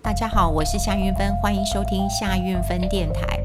[0.00, 3.38] 大家好，我是夏云芬，欢迎收听夏云芬电台。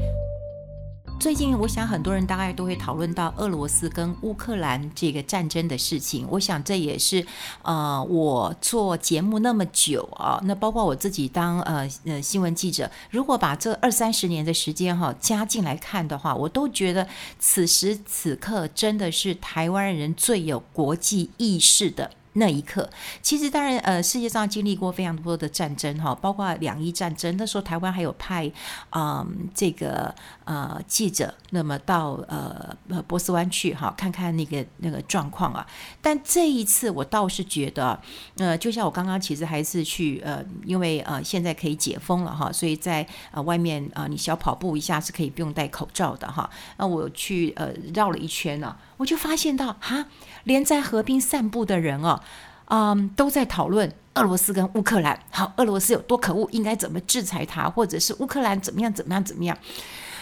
[1.20, 6.26] 最近，我想很多人大概都会讨论到俄罗斯跟乌克兰这个战争的事情。
[6.30, 7.24] 我想这也是
[7.62, 17.06] 呃，我做节目那么久啊，那包括我自己当呃呃新闻记者，如果把这二三十年的时间哈加进来看的话，我都觉得
[17.38, 22.10] 此时此刻真的是台湾人最有国际意识的。
[22.34, 22.88] 那一刻，
[23.22, 28.50] 其实当然，呃，世界上经历过非常多的战争哈，包括两伊战争，那时候台湾还有派，
[28.90, 30.12] 嗯，这个
[30.44, 35.64] 呃记者，那么到呃呃波斯湾去哈，看看那个那个状况啊。
[36.02, 38.00] 但这一次，我倒是觉得，
[38.36, 46.50] 呃，就像我刚刚其实还是去呃，因为呃现在可以解封了哈，所以在呃外面啊，你小跑步一下是可以不用戴口罩的哈。
[46.78, 50.06] 那我去呃绕了一圈呢，我就发现到哈。
[50.44, 52.20] 连在河边散步的人哦，
[52.66, 55.18] 嗯，都在讨论俄罗斯跟乌克兰。
[55.30, 59.56] 好，俄罗斯有多可恶，应该怎么制裁他，或者是乌克兰怎么样怎么样怎么样？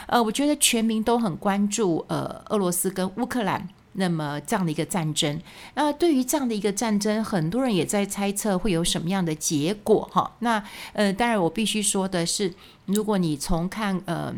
[0.07, 5.41] 呃，我觉得全民都很关注呃俄罗斯跟乌克兰那么这样的一个战争。
[5.75, 10.31] 那、对于这样的一个战争，很多人也在猜测会有什么样的结果哈。
[10.39, 12.55] 那呃，当然我必须说的是，
[12.87, 14.33] 如果你从看呃。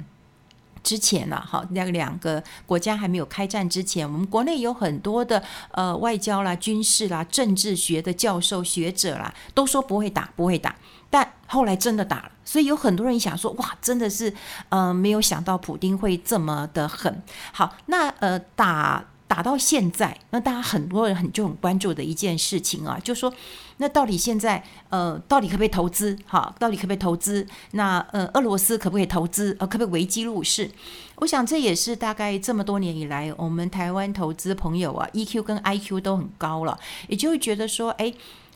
[0.84, 10.76] 之前呢，好，那两个国家还没有开战之前，我们国内有很多的呃外交啦、军事啦、政治学的教授学者啦，都说不会打，不会打。
[11.10, 14.32] 但后来真的打了，所以有很多人想说，哇，真的是
[14.68, 17.22] 呃没有想到普丁会这么的狠。
[17.52, 19.04] 好，那呃打。
[19.34, 23.34] 打到现在，那大家很多人很就很关注的一件事情啊，就说，
[23.78, 26.16] 那到底现在呃，到底可不可以投资？
[26.24, 27.44] 哈，到底可不可以投资？
[27.72, 29.56] 那呃，俄罗斯可不可以投资？
[29.58, 30.70] 呃，可不可以危机入市？
[31.16, 38.14] 我想这也是大概这么多年以来，我们台湾投资朋友啊，EQ 跟 IQ 都很高了，也就会觉得说，哎。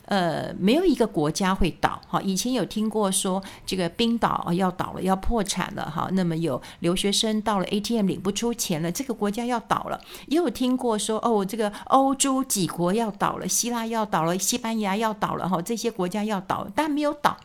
[0.09, 2.19] 呃，没有一个国家会倒哈。
[2.23, 6.09] 以前有听过说这个冰岛要倒了，要破产了哈。
[6.13, 10.01] 那么有留学生到了 ATM 领不出钱了，这个国家要倒了。
[10.29, 15.61] 也有听过说哦，这个欧洲几国要倒了，希腊要倒了，西班牙要倒了哈。
[15.61, 17.37] 这些国家要倒，但没有倒。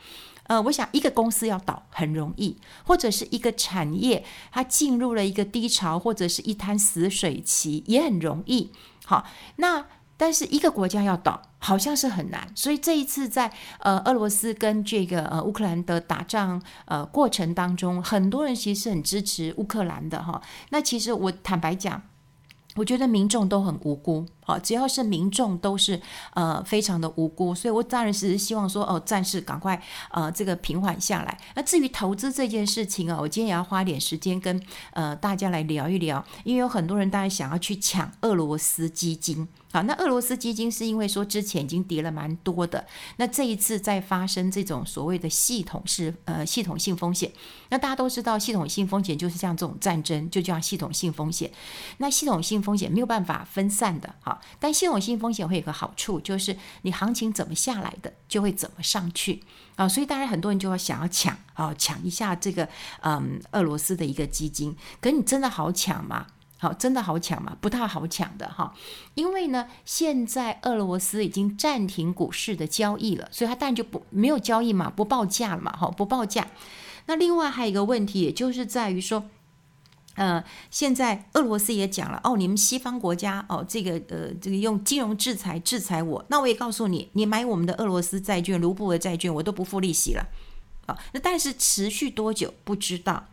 [0.48, 2.56] 呃，我想一个公司要倒很容易，
[2.86, 4.24] 或者是一个产业
[4.54, 8.72] 它进入了一个低潮，或者是一滩死水期也很容易。
[9.06, 9.26] 好，
[9.58, 9.86] 那。
[10.16, 20.42] 但是一个国家要倒，好像是很难，所以这一次在呃俄罗斯跟这个呃乌克兰的打仗呃过程当中，很多人其实是很支持乌克兰的哈。
[20.70, 22.02] 那其实我坦白讲，
[22.76, 24.26] 我觉得民众都很无辜。
[24.46, 26.00] 好，只要是民众都是
[26.34, 29.82] 呃非常的无辜，所以我当然是希望说哦，战事赶快
[30.12, 31.38] 呃这个平缓下来。
[31.56, 34.62] 那至于投资这件事情啊，我今天也要花点时间跟
[34.92, 39.48] 呃大家来聊一聊，因为有很多人当然想要去抢俄罗斯基金。
[39.72, 42.86] 好，那俄罗斯基金是因为说之前已经跌了蛮多的，
[43.18, 47.32] 那这一次再发生这种所谓的系统式呃系统性风险，
[47.70, 51.52] 那大家都知道系统性风险就是像这种战争就叫系统性风险，
[51.98, 54.14] 那系统性风险没有办法分散的。
[54.60, 59.44] 但系统性风险会有个好处，就是你行情怎么下来的，就会怎么上去
[59.76, 59.88] 啊。
[59.88, 62.68] 所以当然很多人就要想要抢啊，抢一下这个
[63.02, 64.76] 嗯俄罗斯的一个基金。
[65.00, 66.28] 可你真的好抢吗？
[66.58, 67.58] 好，真的好抢吗？
[67.60, 68.74] 不太好抢的哈。
[69.16, 76.48] 因为呢，现在俄罗斯已经暂停股市的交易了，所以它当然就不没有交易嘛，不报价了嘛，哈，不报价。
[77.06, 79.26] 那另外还有一个问题，也就是在于说。
[80.16, 90.28] 呃，现在俄罗斯也讲了哦，你们西方国家哦，这个呃，这个用金融制裁制裁我，那我也告诉你，你买我们的俄罗斯债券、卢布的债券，我都不付利息了。
[90.86, 93.28] 好，那但是持续多久不知道。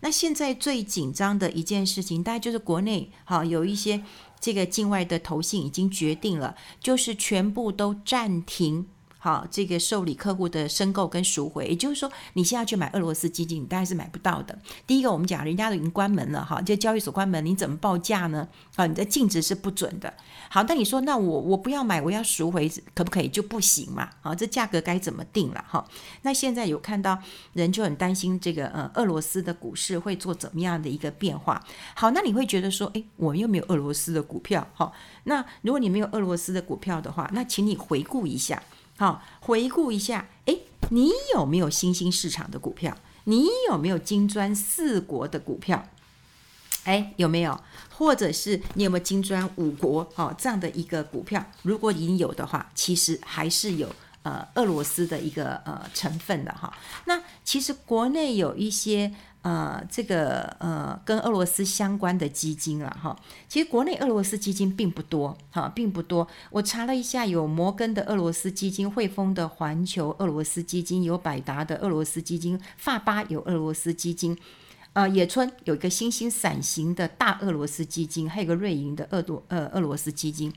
[0.00, 4.02] 那现在最紧张的一件事情，大概就是国内好有一些
[4.40, 8.86] 这个境外的投信已经决定了，就是全部都暂停。
[9.26, 14.56] 好，这个受理客户的申购跟赎回，也就是说，你现在去买俄罗斯基金，你当然是买不到的。
[14.86, 18.46] 第一个，我们讲人家都已经关门了，哈，这交易所关门，你怎么报价呢？
[18.76, 20.14] 啊，你的净值是不准的。
[20.48, 23.26] 好，那你说，那我我不要买，我要赎回，可不可以？
[23.26, 24.08] 就不行嘛。
[24.20, 25.64] 好，这价格该怎么定了？
[25.68, 25.84] 哈，
[26.22, 27.18] 那现在有看到
[27.52, 31.60] 人就很担心这个呃俄罗斯的股市会做怎么样的一个变化？
[31.96, 34.92] 好，那你会觉得说，诶，我又没有俄罗斯的股票，好，
[35.24, 38.62] 那如果你没有俄罗斯的股票的话，那请你回顾一下。
[38.96, 40.56] 好，回顾一下，哎，
[40.90, 42.96] 你有没有新兴市场的股票？
[43.24, 45.86] 你有没有金砖四国的股票？
[46.84, 47.60] 哎，有没有？
[47.90, 50.10] 或者是你有没有金砖五国？
[50.14, 53.88] 哦，这样的一个股票，如果你有的话，其实还是有
[54.26, 56.72] 呃俄罗斯的一个呃成分的哈。
[57.06, 59.12] 那其实国内有一些。
[59.46, 63.16] 呃，这个呃，跟俄罗斯相关的基金了哈，
[63.48, 66.26] 其实国内俄罗斯基金并不多哈，并不多。
[66.50, 74.36] 我查了一下，有摩根的俄罗斯基金、汇丰的环球俄罗斯基金、有百达的俄罗斯基金、发巴有俄罗斯基金。
[74.96, 80.50] 呃，野村有一个星星伞形的大俄罗斯基金，还有个瑞银的俄罗呃俄罗斯基金。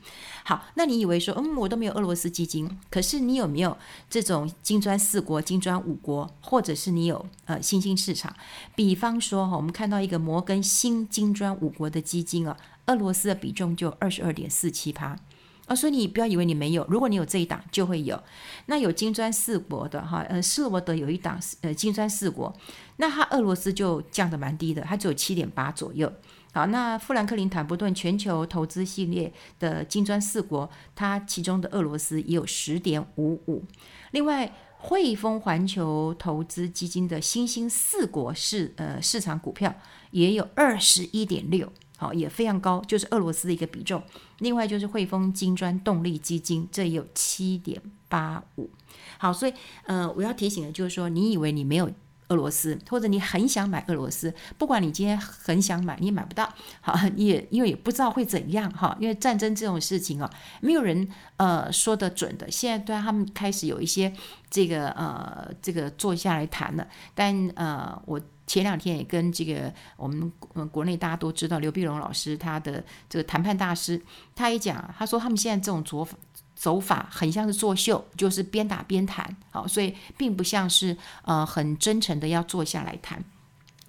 [0.44, 3.76] 好，那你以为说，嗯，我都没有俄罗斯基金，可是你有没有
[4.08, 8.34] 这种金砖四国、金砖五国，或者是你有呃新兴市场？
[8.74, 15.18] 比方说哈，我们看到一个摩根新金砖五国的基金啊，俄罗斯的比重就二十二点四七趴。
[15.66, 18.20] 啊，所以你不要以为你没有，如果你有这一档，就会有。
[18.66, 22.52] 那有金砖四国的哈，呃，斯罗德有一档，呃，金砖四国，
[23.00, 26.12] 那它俄罗斯就降得蛮低的，它只有七点八左右。
[26.52, 33.64] 好，那富兰克林坦布顿全球投资系列的金砖四国，它其中的俄罗斯也有十点五五。
[34.10, 39.74] 另外，汇丰环球投资基金的新兴四国市呃市场股票
[40.10, 41.72] 也有二十一点六。
[41.96, 44.02] 好，也非常高，就是俄罗斯的一个比重。
[44.38, 48.70] 另外就是汇丰金砖动力基金，这也有七点八五。
[49.18, 49.52] 好，所以
[49.84, 51.90] 呃，我要提醒的就是说，你以为你没有
[52.30, 56.52] 俄罗斯，或者你很想买俄罗斯，不管你今天很想买，你也买不到。
[56.80, 60.28] 好，你也因为也不知道会怎样哈，因为战争这种事情啊，
[60.60, 61.06] 没有人
[61.36, 62.50] 呃说得准的。
[62.50, 64.12] 现在对他们开始有一些
[64.50, 68.20] 这个呃这个坐下来谈了，但呃我。
[68.46, 70.28] 前两天也跟这个我们
[70.72, 74.02] 国内大家都知道刘碧荣老师，他的这个谈判大师，
[74.34, 76.18] 他也讲，他说他们现在这种做法
[76.60, 83.24] 走法很像是作秀，就是边打边谈，好，所以并不像是呃很真诚的要坐下来谈。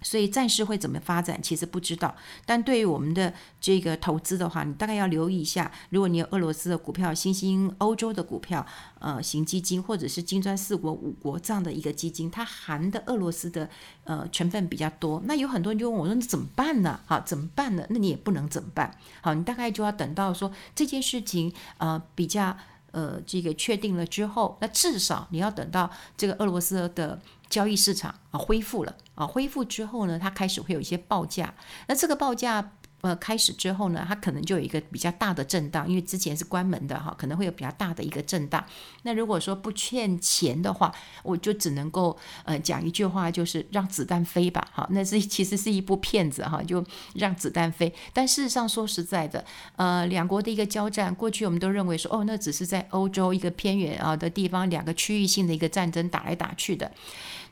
[0.02, 2.16] 所以暂时会怎么发展，其实不知道。
[2.46, 5.72] 但对于我们的这个投资的话，你大概要留意一下。
[5.90, 8.66] 如果你有俄罗斯的股票、新兴欧洲的股票、
[9.00, 13.70] 呃，型基金，或者是金砖四国、五国这样的一个基金，它含的俄罗斯的
[14.04, 15.22] 呃成分比较多。
[15.26, 17.00] 那有很多人就问我说：“你怎么办呢？
[17.06, 17.86] 好，怎么办呢？
[17.90, 18.98] 那你也不能怎么办。
[19.22, 22.58] 好，你大概就要等到说这件事情呃比较
[22.92, 27.22] 呃这个确定了之后，那至少你要等到这个俄罗斯的。
[27.52, 31.54] 交易市场啊恢复了啊，恢复之后呢，它开始会有一些报价。
[31.88, 32.72] 那这个报价
[33.02, 38.64] 呃开始之后呢，它可能就有一个比较大的震荡，因为之前是关门的哈，可能会有比较大的一个震荡。
[39.04, 40.94] 那如果说不欠钱的话，
[41.24, 44.68] 我就只能够呃讲一句话，就是让子弹飞吧。
[44.72, 46.84] 哈，那是 其实是一部片子哈，就
[47.16, 47.94] 让子弹飞。
[48.14, 49.44] 但事实上说实在的，
[49.76, 56.92] 呃，两国的一个交战，过去我们都认为说哦，那只是在欧洲一个偏远啊的地方，两个区域性的一个战争打来打去的。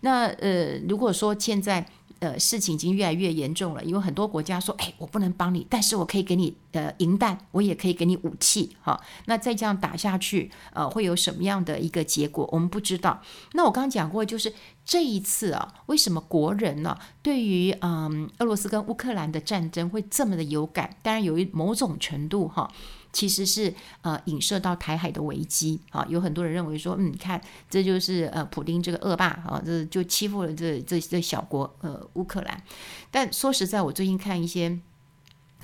[0.02, 1.86] 那呃，如果说现在
[2.20, 9.00] 呃事情已经越来越严重了，因为很多国家说，哎，我不能帮你，但是我可以给你呃银弹，我也可以给你武器，哈。
[9.26, 12.48] 那再这样打下去，呃，会有什么样的一个结果？
[12.52, 13.22] 我们不知道。
[13.54, 20.96] 那我刚刚讲过，就是这一次啊，为什么国人呢，对于嗯俄罗斯跟乌克兰的战争会这么的有感？
[21.02, 22.72] 当然，有一某种程度哈。
[23.12, 32.64] 其实是呃影射到台海的危机啊，有很多人认为说，嗯，看这就是呃普丁这个恶霸啊，这就欺负了这这这小国呃乌克兰。
[33.12, 34.80] 但说实在，我最近看一些。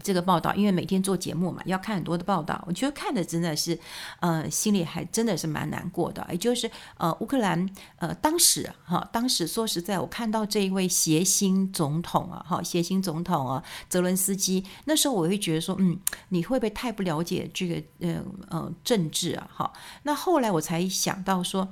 [0.05, 3.79] 这个报道，因为每天做节目嘛，要看很多的报道，我觉得看的真的是，
[4.19, 6.23] 呃，心里还真的是蛮难过的。
[6.29, 7.67] 也就是，呃，乌克兰，
[7.97, 15.99] 呃，当时哈，当时说实在，我看到这一位谐星总统啊，哈，谐星总统啊，泽伦斯基，那时候我会觉得说，嗯，
[16.29, 19.73] 你会不会太不了解这个，呃，呃，政治啊，哈？
[20.03, 21.67] 那后来我才想到说，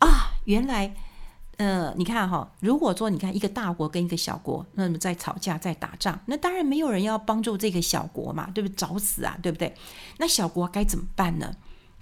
[0.00, 0.94] 啊，原来。
[1.58, 8.74] 呃，你看哈，如果说你看一个大国跟一个小国，那么在吵架、在打仗，那当然没有人要帮助这个小国嘛，对不对？
[8.76, 9.74] 找死啊，对不对？
[10.18, 11.52] 那小国该怎么办呢？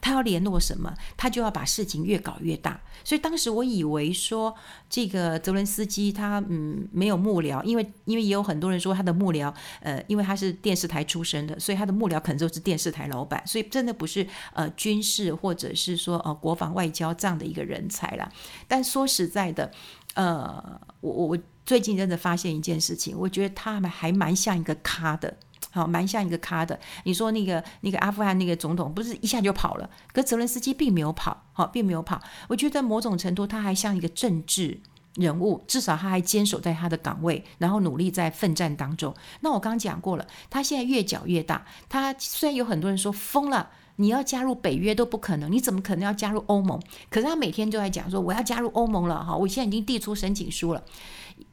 [0.07, 0.95] 他要联络什么？
[1.17, 2.81] 他就要把事情越搞越大。
[3.03, 4.55] 所以当时我以为说，
[4.89, 18.31] 这个泽伦斯基他嗯没有幕僚，因为因为也有很多人说他的幕僚，呃，因为他是电视台出身的，所以他的幕僚可能就是电视台老板，所以真的不是呃军事或者是说呃国防外交这样的一个人才啦。
[18.69, 19.73] 但说实在的，
[20.15, 25.37] 呃，我我最近真的发现一件事情，我觉得他们还蛮像一个咖的。
[25.77, 26.79] 好，蛮像一个咖的。
[27.05, 29.89] 你说那个那个阿富汗那个总统，不是一下就跑了？
[30.13, 32.21] 可泽伦斯基并没有跑，好，并没有跑。
[32.49, 34.81] 我觉得某种程度他还像一个政治
[35.15, 39.15] 人物，至少他还坚守在他的岗位，然后努力在奋战当中。
[39.41, 41.65] 那我刚刚讲过了，他现在越搅越大。
[41.89, 43.69] 他虽然有很多人说疯了。
[43.99, 46.79] 你要加入北约都不可能，你怎么可能要加入欧盟？
[47.09, 50.85] 可是他每天就在讲说我要加入欧盟了哈，我现在已经递出申请书了。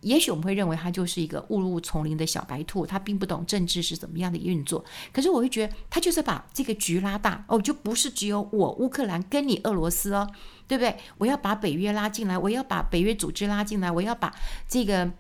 [0.02, 4.84] 也许我们会认为他就是一个误入丛林的小白兔，他并不懂政治是怎么样的运作。
[5.12, 10.30] 可是我会觉得他就是把这个局拉大哦，就不是只有我乌克兰跟你俄罗斯哦，
[10.68, 10.98] 对不对？
[11.18, 14.34] 我要把北约拉进来，我要把北约组织拉进来，我要把
[14.68, 15.12] 这个。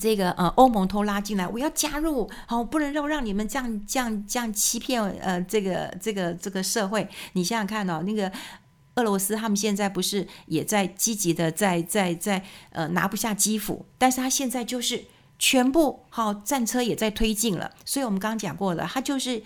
[0.00, 7.06] 这个呃，欧盟都拉进来，我要加入，好、哦，不能让让你们这样这样这样欺骗呃，这个这个这个社会。
[7.34, 8.32] 你想想看哦，那个
[8.96, 15.04] 俄罗斯他们现在不是也在积极的在在在呃拿不下基辅，但是他现在就是
[15.38, 19.42] 全部好、战车也在推进了，所以我们刚刚讲过了，他就是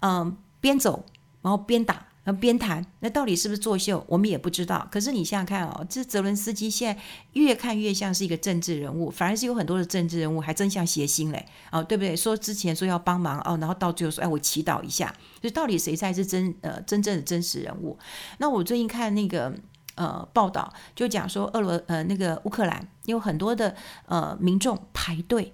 [0.00, 1.04] 嗯、边走
[1.42, 2.07] 然后边打。
[2.32, 4.04] 边谈，那到底是不是作秀？
[4.08, 4.86] 我们也不知道。
[4.90, 7.00] 可是你想想看哦，这泽伦斯基现在
[7.32, 12.16] 越看越像是一个政治人物，反而是有很多的政治人物还真像谐星嘞，哦，对不对？
[12.16, 17.98] 说之前说要帮忙哦，然后到最后说，哎，我祈祷一下，就到底谁才是真呃真正的真实人物？
[18.38, 19.54] 那我最近看那个
[19.94, 23.74] 呃报道，就讲说俄罗呃那个乌克兰有很多的
[24.06, 25.52] 呃民众排队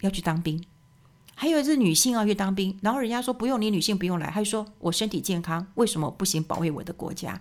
[0.00, 0.62] 要去当兵。
[1.40, 7.40] 还有一是女性要去当兵，然后人家说不用，你女性不用来，他就说我身体健康，为什么不行保卫我的国家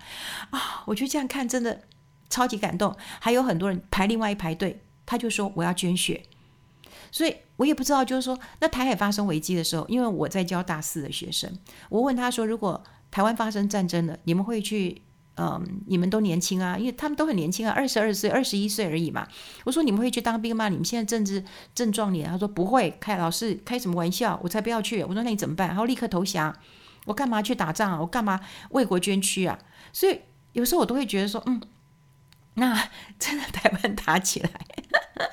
[0.52, 0.84] 啊？
[0.86, 1.82] 我觉得这样看真的
[2.30, 2.96] 超级感动。
[3.20, 6.22] 还有很多人排另外一排队，他就说我要捐血，
[7.12, 11.52] 所以我也不知道，就是说那台海发生危机的时候，因为我在教大四的学生，
[11.90, 15.02] 我问他说，如果台湾发生战争了，你们会去？
[15.38, 19.28] 嗯，你们都年轻啊，因为他们都很年轻啊，二十二岁、二十一岁而已嘛。
[19.66, 20.68] 我说你们会去当兵吗？
[20.68, 21.44] 你们现在正值
[21.76, 22.28] 正壮年。
[22.28, 24.40] 他说不会，开老师开什么玩笑？
[24.42, 25.04] 我才不要去。
[25.04, 25.68] 我说那你怎么办？
[25.68, 26.56] 然后立刻投降。
[27.06, 28.02] 我干嘛去打仗啊？
[28.02, 28.40] 我干嘛
[28.72, 29.58] 为国捐躯啊？
[29.94, 30.20] 所以
[30.54, 31.62] 有时候我都会觉得说，嗯，
[32.56, 32.90] 那
[33.20, 34.50] 真的台湾打起来，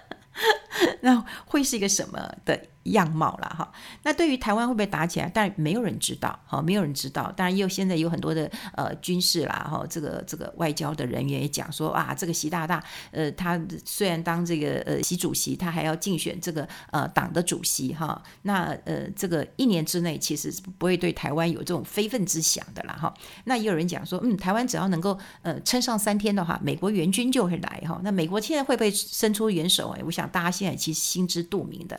[1.01, 2.67] 那会是一个什么的？
[2.85, 3.73] 样貌了哈，
[4.03, 5.29] 那对于台湾会不会打起来？
[5.29, 7.33] 当然没有人知道，哈，没有人知道。
[7.37, 23.13] 当然，又现在有很多的呃军事啦，哈，这个这个外交的人员也讲说啊，这个习大大，呃，他虽然当这个呃习主席，他还要竞选这个呃党的主席哈，那呃这个一年之内其实不会对台湾有这种非分之想的啦哈。
[23.45, 27.99] 那也有人讲说，嗯，台湾只要能够呃撑上三天的话，美国援军就会来哈。
[28.05, 29.91] 那美国现在会不会伸出援手？
[29.99, 31.99] 哎，我想大家现在其实心知肚明的。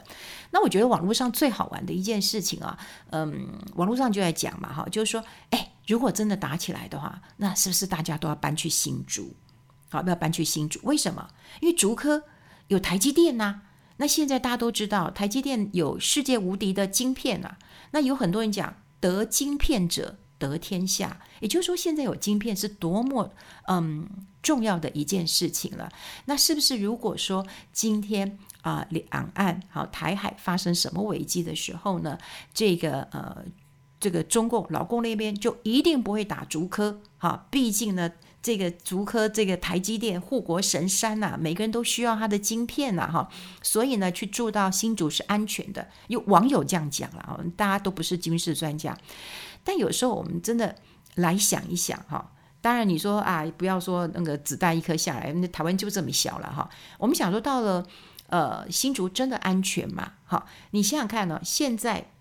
[0.51, 2.77] 那我觉得网络上最好玩的一件事情啊，
[3.11, 9.33] 嗯，网络上就在讲嘛，哈，就是说，哎，如果真的打起来的话，那是不是大家都要搬去新竹？
[9.89, 10.77] 好，要搬去新竹？
[10.83, 11.29] 为什么？
[11.61, 12.23] 因为竹科
[12.67, 13.61] 有台积电呐、
[13.95, 17.57] 那现在大家都知道，台积电有世界无敌的晶片啊。
[17.91, 23.33] 那有很多人讲，得晶片者得天下，也就是说，现在有晶片是多么
[23.69, 24.05] 嗯
[24.43, 25.89] 重要的一件事情了。
[26.25, 28.37] 那是不是如果说今天？
[28.65, 32.17] 啊，两岸好，台海发生什么危机的时候呢？
[32.51, 33.45] 这个呃，
[33.99, 43.29] 这个中共老共那边就一定不会打竹科，哈，毕竟呢，这个竹科这个台积电护国神山呐、啊，每个人都需要它的晶片呐、哈，
[43.61, 45.87] 所以呢，去住到新竹是安全的。
[46.07, 48.97] 有网友这样讲了啊，大家都不是军事专家，
[49.63, 50.75] 但有时候我们真的
[51.13, 52.31] 来想一想哈，
[52.61, 56.67] 当然你说啊，不要说那个子弹一颗下来，那台湾就这么小了哈，
[56.97, 57.85] 我们想说到了。
[58.27, 60.13] 呃，新竹真的安全吗？
[60.25, 62.11] 好，你想想看呢、现在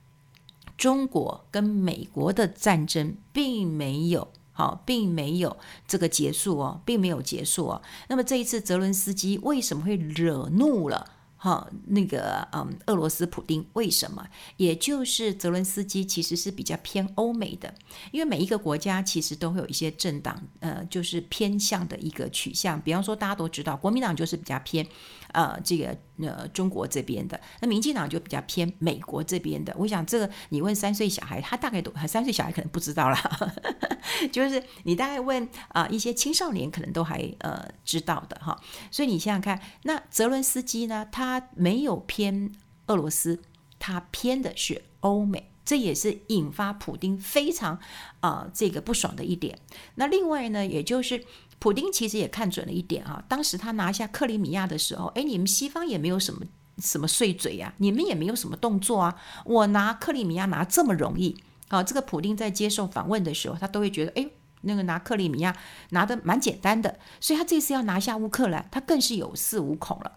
[0.77, 5.57] 中国跟美国的战争并没有好，并没有
[5.87, 7.83] 这个结束哦，并没有结束哦。
[8.09, 11.14] 那么这一次泽伦斯基为什么会惹怒了？
[11.45, 14.27] 哈，那个嗯，俄罗斯普丁为什么？
[14.57, 17.75] 也就是泽伦斯基其实是比较偏欧美的，
[18.13, 22.81] 因为每一个国家其实都会有一些政党，呃，就是偏向的一个取向。
[22.81, 24.87] 比方说，大家都知道，国民党就是比较偏，
[25.33, 25.95] 呃，这个。
[26.17, 29.75] 那，中国这边的，那民进党就比较偏美国这边的。
[29.79, 33.51] 我想这个你问三岁小孩，他大概都三岁小孩可能不知道啦。
[34.31, 38.61] 就是你大概问啊、一些青少年，可能都还呃知道的哈。
[38.91, 42.53] 所以你想想看，那泽伦斯基呢，他没有偏
[42.87, 43.43] 俄罗斯，
[43.79, 47.75] 他偏的是欧美，这也是引发普丁非常
[48.21, 49.59] 啊、呃、这个不爽的一点。
[49.95, 51.25] 那另外呢，也就是。
[51.61, 56.45] 普丁其实也看准了一点啊，当时他拿下克里米亚的时候，哎，你们西方也没有什么
[56.77, 59.17] 什么碎嘴呀，你们也没有什么动作啊，
[59.47, 61.35] 我拿克里米亚拿这么容易
[61.69, 64.29] 啊，这个普丁在接受访问的时候，他都会觉得，哎，
[64.63, 65.57] 那个拿克里米亚
[65.91, 70.13] 拿得蛮简单的，所以他这次要拿下乌克兰，他更是有恃无恐了。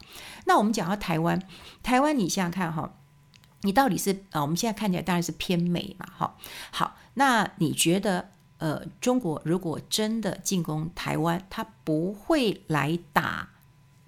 [0.48, 1.42] 那我们讲到台湾，
[1.82, 2.94] 台湾你想想看哈，
[3.62, 6.38] 你到底是啊，我们现在看起来当然是偏美嘛，哈，
[6.72, 8.30] 好，那你觉得？
[8.60, 13.48] 呃，中国如果真的进攻台湾，他不会来打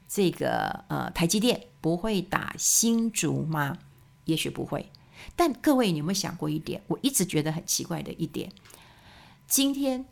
[0.07, 3.77] 这个呃台积电，不会打新竹吗？
[4.25, 4.89] 也许不会。
[5.35, 6.81] 但各位，你有没有想过一点？
[6.87, 8.51] 我一直觉得很奇怪的一点，
[9.45, 10.03] 今天。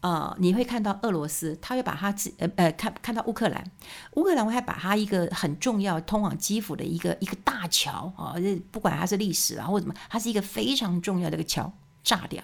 [0.00, 3.68] 呃，你会看到俄罗斯，他会把他自呃呃看看到乌克兰，
[4.12, 8.36] 乌克兰会还把他一个很重要通往基辅的一个一个大桥啊，
[8.70, 11.72] 不管它是历史啊或者什么，它是一个非常重要的一个桥
[12.04, 12.42] 炸掉。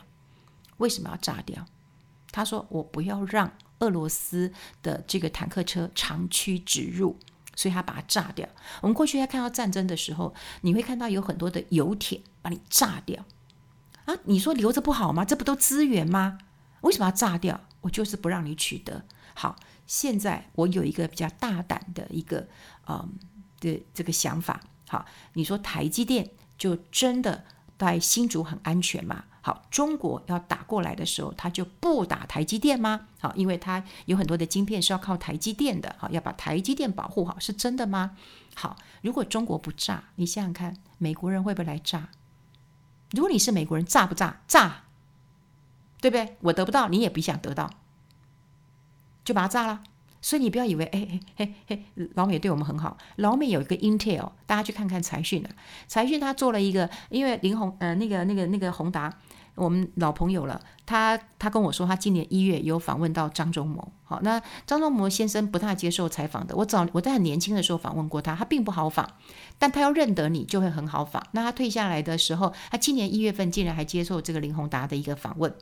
[0.78, 1.64] 为什么要炸掉？
[2.32, 7.16] 他说我不要让俄罗斯的这个坦克车长驱直入，
[7.54, 8.48] 所以他把它炸掉。
[8.80, 13.24] 我们过去在看到战争的时候，你会看到有很多的油田把你炸掉
[14.06, 15.24] 啊，你说留着不好吗？
[15.24, 16.38] 这不都资源吗？
[16.84, 17.60] 为什么要炸掉？
[17.80, 19.04] 我就是不让你取得。
[19.34, 22.46] 好，现在我有一个比较大胆的一个
[22.86, 23.14] 嗯
[23.60, 24.60] 的这个想法。
[24.88, 27.44] 好，你说台积电就真的
[27.76, 29.24] 在新竹很安全吗？
[29.40, 33.08] 好，中国要打过来的时候，他就不打台积电吗？
[33.18, 35.94] 好，因为他有很多的晶片是要靠台积电的。
[35.98, 38.16] 好，要把台积电保护好，是真的吗？
[38.54, 42.08] 好，如果中国不炸，你想想看，美国人会不会来炸？
[43.10, 44.40] 如果你是美国人，炸不炸？
[44.46, 44.83] 炸。
[46.04, 46.36] 对不对？
[46.40, 47.70] 我得不到，你也别想得到，
[49.24, 49.82] 就把它炸了。
[50.20, 51.78] 所以你不要以为，哎哎哎哎，
[52.14, 52.98] 老美对我们很好。
[53.16, 55.48] 老美有一个 Intel，大家去看看财讯啊。
[55.86, 59.10] 财讯他做了一个，因为林宏呃那个那个那个宏达，
[59.54, 60.60] 我们老朋友了。
[60.84, 63.92] 他他跟我说，他今年一月有访问到张忠谋。
[64.02, 66.54] 好，那张忠谋先生不太接受采访的。
[66.54, 69.08] 我早我在很年轻的时候访问过他，他并不好访，
[69.58, 71.26] 但他要认得你就会很好访。
[71.32, 75.54] 那他退下来的时候，他今年一月份竟然还接受这个林宏达的一个访问。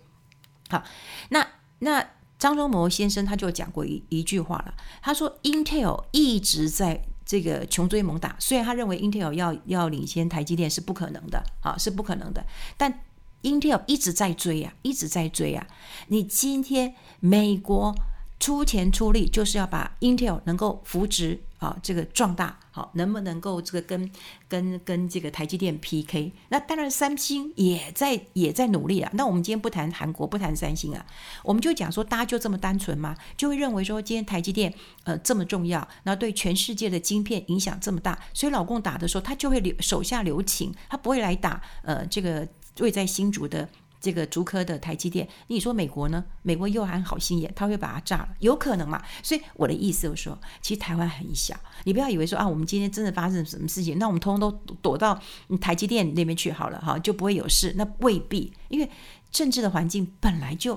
[0.73, 0.83] 好，
[1.29, 1.47] 那
[1.81, 2.03] 那
[2.39, 12.43] 张忠谋先生他就讲过一一句话了，他说 Intel 一直在这个穷追猛打，虽然他认为 Intel 要要领先台积电是不可能的，啊，是不可能的，
[12.79, 13.01] 但
[13.43, 15.67] Intel 一直在追啊，一直在追啊，
[16.09, 17.95] 你今天美国。
[18.43, 24.11] 出钱出力就是要把 Intel 能够扶植啊，这个壮大好，能不能够这个跟
[24.49, 26.33] 跟跟这个台积电 PK？
[26.49, 29.09] 那当然，三星也在也在努力啊。
[29.15, 31.07] 那我们今天不谈韩国，不谈三星啊，
[31.45, 33.17] 我们就讲说，大家就这么单纯吗？
[33.37, 42.49] 就会认为说，今天台积电呃这么重要，那对全世界的晶片影响这么大，所以老共打的时候，他就会留手下留情，他不会来打呃这个
[42.81, 43.69] 位在新竹的。
[44.03, 46.25] 这个竹科的台积电，你说美国呢？
[46.43, 49.01] 美国又还好心眼，他会把它炸了，有可能嘛？
[49.23, 51.55] 所以我的意思就是说，其实台湾很小，
[51.85, 55.23] 你不要以为说啊，我们今天真的发生什么事情，那我们通通都躲到
[55.61, 57.73] 台积电那边去好了哈，就不会有事。
[57.77, 58.91] 那未必，因为
[59.31, 60.77] 政治的环境本来就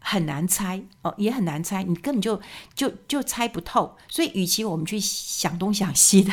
[0.00, 2.40] 很难猜哦，也很难猜，你根本就
[2.74, 3.96] 就就猜不透。
[4.08, 6.32] 所以，与其我们去想东想西的。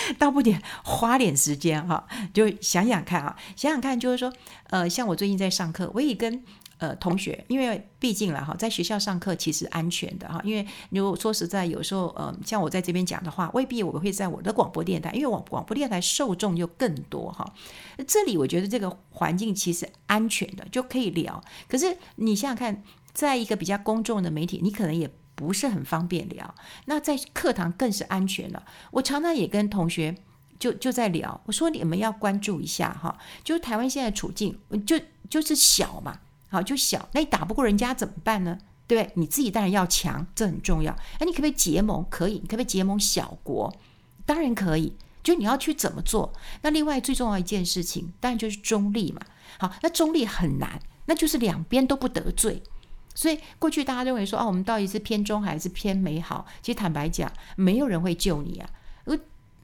[0.18, 4.32] 倒不点花点时间哈，就想想看啊，想想看，就是说，
[4.70, 6.42] 呃，像我最近在上课，我也跟
[6.78, 17.44] 呃同学，因为毕竟了哈，在学校上课其实安全的哈，因为如果说实在有时候，呃，像我在这边讲的话，未必我会在我的广播电台，因为广广播电台受众就更多哈。
[18.06, 21.42] 这里我觉得这个环境其实安全的，就可以聊。
[21.68, 22.82] 可是你想想看，
[23.12, 25.10] 在一个比较公众的媒体，你可能也。
[25.38, 26.52] 不是很方便聊，
[26.86, 28.60] 那在课堂更是安全了。
[28.90, 30.12] 我常常也跟同学
[30.58, 38.58] 就就在聊，我说你们要关注一下哈，就是台湾现在处境就就是小嘛，好就小，那你打不过人家怎么办呢？
[38.88, 39.12] 对不对？
[39.14, 40.92] 你自己当然要强，这很重要。
[41.20, 42.04] 哎，你可不可以结盟？
[42.10, 43.72] 可以，你可不可以结盟小国？
[44.26, 44.92] 当然可以。
[45.22, 46.32] 就你要去怎么做？
[46.62, 49.20] 那另外最重要一件事情，当然就是中立嘛。
[49.58, 52.62] 好，那中立很难，那就是两边都不得罪。
[53.18, 56.46] 所以过去大家认为说啊，我们到底是偏中还是偏美好？
[56.62, 58.70] 其实坦白讲，没有人会救你啊。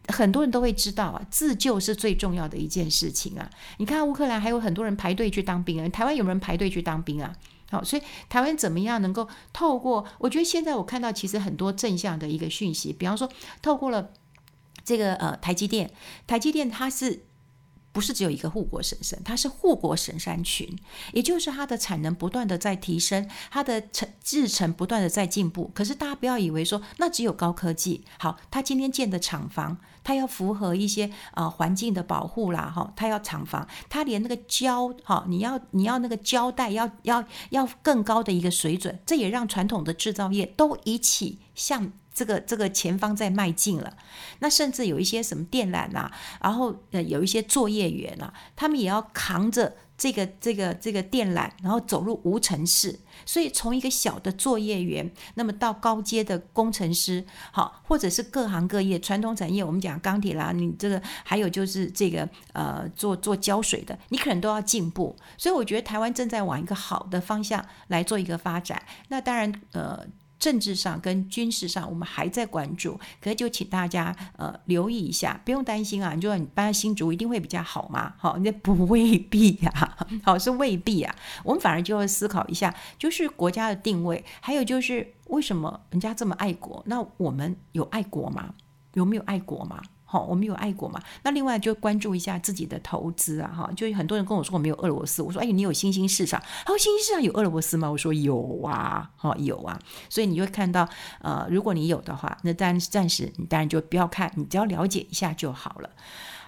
[0.09, 3.49] 很多人都会知道啊，自救是最重要的一件事情啊。
[3.77, 7.33] 你看乌克兰还有很多人排队去当兵啊，台湾有没有人排队去当兵啊？
[7.71, 10.05] 好，所以台湾怎么样能够透过？
[10.19, 13.31] 我觉得现在我看到其实很多正向的一个讯息，比方说
[13.63, 14.11] 透过了
[14.85, 15.93] 这个呃台积电，
[16.27, 17.27] 台积电它是。
[17.95, 20.69] 不是只有一个护国神山，它是护国神山群，
[21.13, 25.71] 也就是它的产能不断的在提升，它的成制程不断的在进步。
[25.73, 41.93] 可是大家不要以为说那只有高科技，好，它今天建的厂房，它要符合一些啊、呃、环境的保护啦，哈，它要厂房，它连那个胶哈，你要你要那个胶带要要要更高的一个水准，这也让传统的制造业都一起向。
[42.15, 43.97] 这个这个前方在迈进了，
[44.39, 53.01] 那甚至有一些什么电缆呐、啊，然后呃有一些作业员啊，他们也要扛着这个这个这个电缆，然后走入无尘室。
[53.27, 65.17] 所以从一个小的作业员，那么到高阶的工程师，好，或者是各行各业传统产业，我们讲钢铁啦，你这个还有就是这个呃做做胶水的，你可能都要进步。
[65.37, 68.81] 所以我觉得台湾正在往一个好的方向来做一个发展。
[69.09, 70.07] 那当然呃。
[70.45, 76.13] 政治上跟军事上，我们还在关注，可是就请大家呃留意一下，不用担心啊。
[76.13, 78.13] 你就说你搬新竹一定会比较好吗？
[78.19, 81.17] 好，那不未必呀、啊， 好是未必啊。
[81.45, 86.83] 我们反而就会思考一下，就是国家的定位，还有就是为什么人家这么爱国？
[86.87, 88.53] 那我们有爱国吗？
[88.93, 89.81] 有没有爱国吗？
[90.15, 91.03] 好，我们有爱国嘛？
[91.25, 96.41] 那另外就关注一下自己的投资啊，哈，就很多人跟我说我没有俄罗斯，我说哎，你有新兴市场？
[96.65, 97.91] 他说新兴市场有俄罗斯吗？
[97.91, 99.77] 我说有啊，哈，有啊。
[100.09, 100.89] 所以你会看到，
[101.21, 105.91] 呃，如果你有的话，那暂暂时你当然就不要看，你只要了解一下就好了。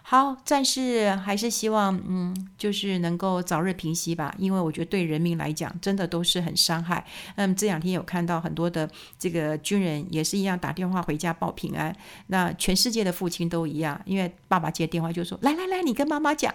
[0.09, 7.05] 好，暂时还是希望，嗯，就是能够早日平息吧，因为我觉得对人民来讲，真的都是很伤害。
[7.35, 8.89] 嗯，这两天有看到很多的
[9.19, 11.93] 这个军人也是一样打电话回家报平安。
[12.29, 16.55] 那全世界的父亲都一样，因为爸爸接电话就说：“来来来，你跟妈妈讲。”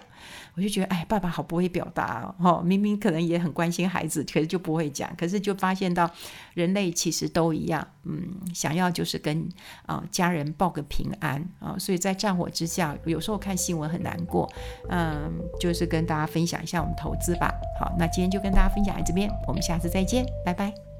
[0.56, 5.14] 我就觉得，哎，爸爸好不会表达哦，明明可能也很关心孩子，可是就不会讲。
[5.14, 6.10] 可是就发现到
[6.54, 9.46] 人类其实都一样，嗯，想要就是跟
[9.84, 13.42] 啊、家人报个平安啊、所以在战火之下，有时候。
[13.42, 14.48] 看新闻很难过，
[14.88, 17.52] 嗯，就是跟大家分享一下我们投资吧。
[17.76, 20.91] 好，那今天就跟大家分享到这边，我们下次再见，拜拜。